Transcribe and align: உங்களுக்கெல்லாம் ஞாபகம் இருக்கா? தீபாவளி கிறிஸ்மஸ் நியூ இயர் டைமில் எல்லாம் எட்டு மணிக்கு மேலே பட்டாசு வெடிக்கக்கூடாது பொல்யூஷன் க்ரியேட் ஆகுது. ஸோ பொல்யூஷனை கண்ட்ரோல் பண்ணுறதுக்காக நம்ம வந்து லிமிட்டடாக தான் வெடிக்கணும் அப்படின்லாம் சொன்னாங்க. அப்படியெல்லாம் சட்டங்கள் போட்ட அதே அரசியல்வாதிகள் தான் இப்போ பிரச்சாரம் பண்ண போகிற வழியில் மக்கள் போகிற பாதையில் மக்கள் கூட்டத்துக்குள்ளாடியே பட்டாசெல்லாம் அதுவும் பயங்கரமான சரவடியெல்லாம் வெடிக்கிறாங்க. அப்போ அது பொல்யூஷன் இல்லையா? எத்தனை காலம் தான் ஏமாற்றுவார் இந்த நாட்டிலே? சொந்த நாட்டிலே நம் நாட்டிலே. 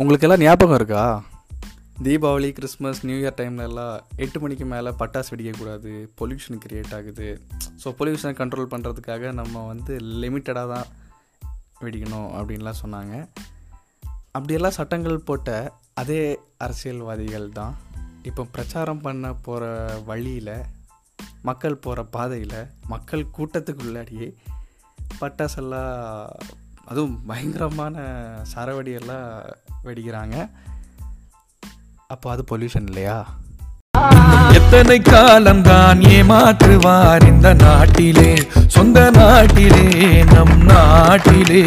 உங்களுக்கெல்லாம் 0.00 0.40
ஞாபகம் 0.40 0.74
இருக்கா? 0.74 1.02
தீபாவளி 2.04 2.48
கிறிஸ்மஸ் 2.52 3.00
நியூ 3.06 3.16
இயர் 3.16 3.34
டைமில் 3.38 3.64
எல்லாம் 3.66 3.94
எட்டு 4.16 4.38
மணிக்கு 4.40 4.64
மேலே 4.64 4.90
பட்டாசு 5.00 5.30
வெடிக்கக்கூடாது 5.32 5.90
பொல்யூஷன் 6.18 6.60
க்ரியேட் 6.64 6.94
ஆகுது. 6.98 7.26
ஸோ 7.82 7.88
பொல்யூஷனை 7.98 8.32
கண்ட்ரோல் 8.38 8.70
பண்ணுறதுக்காக 8.74 9.32
நம்ம 9.32 9.64
வந்து 9.66 9.96
லிமிட்டடாக 10.22 10.72
தான் 10.74 10.86
வெடிக்கணும் 11.80 12.30
அப்படின்லாம் 12.38 12.80
சொன்னாங்க. 12.82 13.14
அப்படியெல்லாம் 14.32 14.76
சட்டங்கள் 14.78 15.18
போட்ட 15.18 15.74
அதே 15.94 16.22
அரசியல்வாதிகள் 16.58 17.48
தான் 17.50 17.76
இப்போ 18.22 18.44
பிரச்சாரம் 18.56 19.04
பண்ண 19.08 19.34
போகிற 19.48 19.64
வழியில் 20.06 20.54
மக்கள் 21.42 21.82
போகிற 21.86 22.04
பாதையில் 22.16 22.60
மக்கள் 22.86 23.30
கூட்டத்துக்குள்ளாடியே 23.38 24.30
பட்டாசெல்லாம் 25.20 25.92
அதுவும் 26.90 27.26
பயங்கரமான 27.26 27.98
சரவடியெல்லாம் 28.54 29.42
வெடிக்கிறாங்க. 29.84 30.50
அப்போ 32.08 32.30
அது 32.30 32.44
பொல்யூஷன் 32.50 32.86
இல்லையா? 32.86 33.26
எத்தனை 34.52 35.00
காலம் 35.00 35.62
தான் 35.62 36.00
ஏமாற்றுவார் 36.00 37.26
இந்த 37.26 37.54
நாட்டிலே? 37.54 38.42
சொந்த 38.66 39.10
நாட்டிலே 39.10 40.24
நம் 40.24 40.60
நாட்டிலே. 40.60 41.66